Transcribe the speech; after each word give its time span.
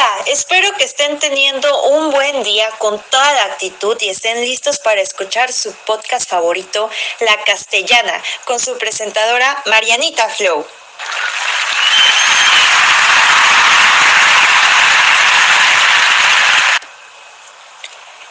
Hola, 0.00 0.24
espero 0.28 0.72
que 0.78 0.84
estén 0.84 1.18
teniendo 1.18 1.68
un 1.90 2.10
buen 2.10 2.42
día 2.42 2.70
con 2.78 2.98
toda 3.10 3.32
la 3.34 3.44
actitud 3.44 3.98
y 4.00 4.08
estén 4.08 4.40
listos 4.40 4.78
para 4.78 5.02
escuchar 5.02 5.52
su 5.52 5.74
podcast 5.84 6.26
favorito, 6.26 6.88
La 7.18 7.36
Castellana, 7.44 8.22
con 8.46 8.58
su 8.58 8.78
presentadora 8.78 9.62
Marianita 9.66 10.26
Flow. 10.30 10.64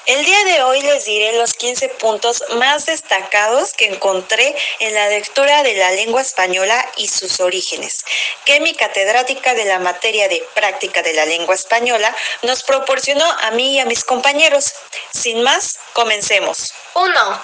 El 0.10 0.26
día 0.26 0.44
de 0.44 0.64
hoy 0.64 0.82
les 0.82 1.06
diré 1.06 1.34
los 1.34 1.54
15 1.54 1.88
puntos 1.90 2.44
más 2.56 2.88
destacados 2.88 3.74
que 3.74 3.86
encontré 3.86 4.56
en 4.80 4.96
la 4.96 5.08
lectura 5.08 5.62
de 5.62 5.76
la 5.76 5.92
lengua 5.92 6.24
española 6.24 6.84
y 6.98 7.08
sus 7.08 7.40
orígenes, 7.40 8.04
que 8.44 8.60
mi 8.60 8.74
catedrática 8.74 9.54
de 9.54 9.66
la 9.66 9.78
materia 9.78 10.28
de 10.28 10.44
práctica 10.56 11.04
de 11.04 11.14
la 11.14 11.28
lengua 11.28 11.54
española 11.54 12.16
nos 12.42 12.64
proporcionó 12.64 13.24
a 13.24 13.52
mí 13.52 13.76
y 13.76 13.80
a 13.82 13.86
mis 13.86 14.04
compañeros. 14.04 14.74
Sin 15.14 15.44
más, 15.44 15.78
comencemos. 15.94 16.74
1. 16.96 17.44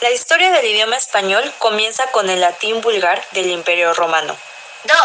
La 0.00 0.10
historia 0.12 0.52
del 0.52 0.64
idioma 0.64 0.96
español 0.96 1.52
comienza 1.58 2.10
con 2.10 2.30
el 2.30 2.40
latín 2.40 2.80
vulgar 2.80 3.22
del 3.32 3.50
Imperio 3.50 3.92
Romano. 3.92 4.34
2. 4.84 4.96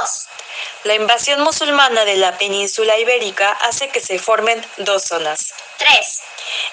La 0.86 0.94
invasión 0.94 1.42
musulmana 1.42 2.06
de 2.06 2.16
la 2.16 2.38
península 2.38 2.96
ibérica 3.00 3.54
hace 3.62 3.90
que 3.90 4.00
se 4.00 4.20
formen 4.20 4.64
dos 4.78 5.06
zonas. 5.06 5.52
3. 5.80 6.22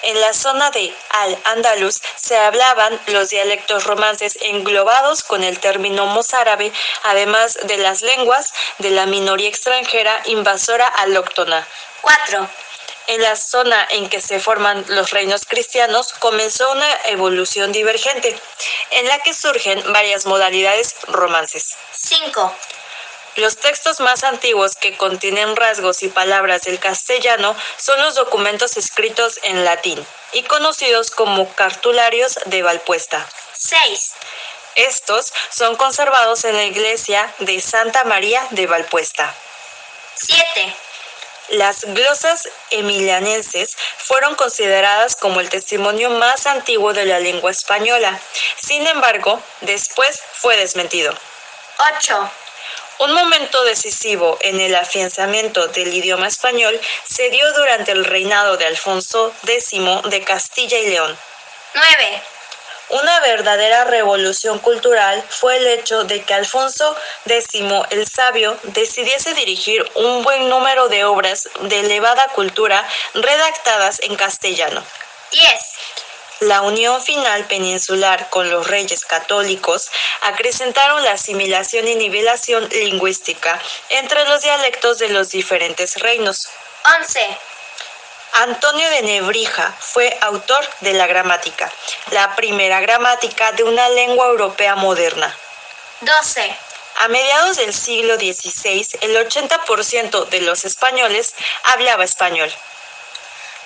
En 0.03 0.21
la 0.21 0.33
zona 0.33 0.69
de 0.69 0.93
Al-Ándalus 1.09 1.99
se 2.15 2.37
hablaban 2.37 3.01
los 3.07 3.31
dialectos 3.31 3.85
romances 3.85 4.37
englobados 4.41 5.23
con 5.23 5.43
el 5.43 5.59
término 5.59 6.05
mozárabe, 6.05 6.71
además 7.01 7.57
de 7.63 7.77
las 7.77 8.03
lenguas 8.03 8.53
de 8.77 8.91
la 8.91 9.07
minoría 9.07 9.49
extranjera 9.49 10.21
invasora 10.25 10.85
alóctona. 10.85 11.67
4. 12.01 12.47
En 13.07 13.19
la 13.19 13.35
zona 13.35 13.87
en 13.89 14.09
que 14.09 14.21
se 14.21 14.39
forman 14.39 14.85
los 14.89 15.09
reinos 15.09 15.43
cristianos 15.47 16.13
comenzó 16.13 16.71
una 16.71 16.87
evolución 17.05 17.71
divergente, 17.71 18.39
en 18.91 19.07
la 19.07 19.17
que 19.23 19.33
surgen 19.33 19.91
varias 19.91 20.27
modalidades 20.27 20.97
romances. 21.07 21.75
5. 21.93 22.55
Los 23.35 23.57
textos 23.57 23.99
más 23.99 24.23
antiguos 24.23 24.75
que 24.75 24.95
contienen 24.95 25.55
rasgos 25.55 26.03
y 26.03 26.09
palabras 26.09 26.61
del 26.63 26.79
castellano 26.79 27.55
son 27.77 27.99
los 28.01 28.13
documentos 28.13 28.77
escritos 28.77 29.39
en 29.41 29.65
latín 29.65 30.05
y 30.33 30.43
conocidos 30.43 31.09
como 31.09 31.51
cartularios 31.55 32.39
de 32.45 32.61
Valpuesta. 32.61 33.27
6. 33.53 34.13
Estos 34.75 35.33
son 35.49 35.75
conservados 35.77 36.45
en 36.45 36.55
la 36.55 36.65
iglesia 36.65 37.33
de 37.39 37.59
Santa 37.59 38.03
María 38.03 38.45
de 38.51 38.67
Valpuesta. 38.67 39.33
7. 40.15 40.75
Las 41.49 41.85
glosas 41.85 42.47
emilianenses 42.69 43.75
fueron 43.97 44.35
consideradas 44.35 45.15
como 45.15 45.39
el 45.39 45.49
testimonio 45.49 46.09
más 46.11 46.45
antiguo 46.45 46.93
de 46.93 47.05
la 47.05 47.19
lengua 47.19 47.51
española. 47.51 48.19
Sin 48.55 48.85
embargo, 48.87 49.41
después 49.61 50.21
fue 50.33 50.55
desmentido. 50.57 51.13
8. 51.97 52.31
Un 52.99 53.11
momento 53.11 53.63
decisivo 53.63 54.37
en 54.41 54.59
el 54.59 54.75
afianzamiento 54.75 55.67
del 55.67 55.93
idioma 55.93 56.27
español 56.27 56.79
se 57.09 57.29
dio 57.29 57.51
durante 57.53 57.91
el 57.91 58.05
reinado 58.05 58.55
de 58.57 58.65
Alfonso 58.65 59.33
X 59.45 59.71
de 60.05 60.23
Castilla 60.23 60.77
y 60.77 60.89
León. 60.89 61.17
9. 61.73 62.23
Una 62.89 63.19
verdadera 63.21 63.85
revolución 63.85 64.59
cultural 64.59 65.23
fue 65.27 65.57
el 65.57 65.67
hecho 65.67 66.03
de 66.03 66.21
que 66.23 66.35
Alfonso 66.35 66.95
X 67.25 67.51
el 67.89 68.07
Sabio 68.07 68.57
decidiese 68.63 69.33
dirigir 69.33 69.89
un 69.95 70.21
buen 70.21 70.47
número 70.47 70.89
de 70.89 71.03
obras 71.03 71.49
de 71.61 71.79
elevada 71.79 72.27
cultura 72.29 72.87
redactadas 73.15 73.99
en 74.01 74.15
castellano. 74.15 74.83
10. 75.31 75.43
La 76.43 76.61
unión 76.61 77.01
final 77.01 77.45
peninsular 77.45 78.29
con 78.29 78.49
los 78.49 78.67
reyes 78.67 79.05
católicos 79.05 79.89
acrecentaron 80.23 81.01
la 81.01 81.13
asimilación 81.13 81.87
y 81.87 81.95
nivelación 81.95 82.67
lingüística 82.67 83.61
entre 83.87 84.25
los 84.25 84.41
dialectos 84.41 84.97
de 84.97 85.07
los 85.07 85.29
diferentes 85.29 85.95
reinos. 86.01 86.49
11. 86.99 87.37
Antonio 88.33 88.89
de 88.89 89.03
Nebrija 89.03 89.73
fue 89.79 90.17
autor 90.19 90.67
de 90.81 90.91
la 90.91 91.07
gramática, 91.07 91.71
la 92.11 92.35
primera 92.35 92.81
gramática 92.81 93.53
de 93.53 93.63
una 93.63 93.87
lengua 93.87 94.27
europea 94.27 94.75
moderna. 94.75 95.33
12. 96.01 96.57
A 96.97 97.07
mediados 97.07 97.55
del 97.55 97.73
siglo 97.73 98.15
XVI, 98.15 98.85
el 98.99 99.15
80% 99.15 100.27
de 100.27 100.41
los 100.41 100.65
españoles 100.65 101.35
hablaba 101.63 102.03
español. 102.03 102.53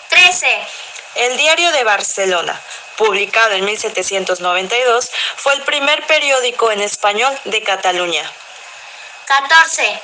13. 0.10 0.68
El 1.16 1.38
Diario 1.38 1.72
de 1.72 1.84
Barcelona, 1.84 2.62
publicado 2.98 3.54
en 3.54 3.66
1792, 3.66 5.10
fue 5.36 5.54
el 5.54 5.62
primer 5.64 6.06
periódico 6.08 6.72
en 6.72 6.82
español 6.82 7.38
de 7.46 7.64
Cataluña. 7.64 8.32
14. 9.26 10.02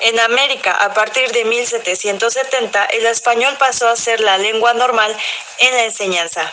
En 0.00 0.20
América, 0.20 0.72
a 0.72 0.94
partir 0.94 1.32
de 1.32 1.44
1770, 1.44 2.84
el 2.86 3.06
español 3.06 3.56
pasó 3.58 3.88
a 3.88 3.96
ser 3.96 4.20
la 4.20 4.38
lengua 4.38 4.74
normal 4.74 5.16
en 5.58 5.74
la 5.74 5.84
enseñanza. 5.84 6.52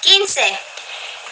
15. 0.00 0.58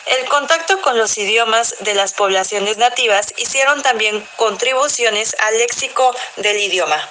El 0.06 0.24
contacto 0.26 0.80
con 0.80 0.98
los 0.98 1.16
idiomas 1.18 1.76
de 1.80 1.94
las 1.94 2.14
poblaciones 2.14 2.78
nativas 2.78 3.34
hicieron 3.36 3.82
también 3.82 4.26
contribuciones 4.36 5.36
al 5.38 5.56
léxico 5.58 6.14
del 6.36 6.58
idioma. 6.58 7.08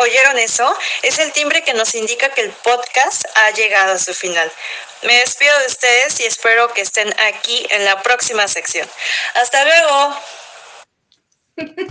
¿Oyeron 0.00 0.38
eso? 0.38 0.74
Es 1.02 1.18
el 1.18 1.30
timbre 1.32 1.62
que 1.62 1.74
nos 1.74 1.94
indica 1.94 2.30
que 2.30 2.40
el 2.40 2.50
podcast 2.52 3.22
ha 3.34 3.50
llegado 3.50 3.92
a 3.92 3.98
su 3.98 4.14
final. 4.14 4.50
Me 5.02 5.18
despido 5.18 5.58
de 5.58 5.66
ustedes 5.66 6.18
y 6.20 6.24
espero 6.24 6.72
que 6.72 6.80
estén 6.80 7.14
aquí 7.20 7.66
en 7.68 7.84
la 7.84 8.02
próxima 8.02 8.48
sección. 8.48 8.88
Hasta 9.34 9.62
luego. 9.62 10.16